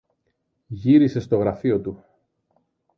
Γύρισε 0.67 1.19
στο 1.19 1.37
γραφείο 1.37 1.79
του 1.81 2.03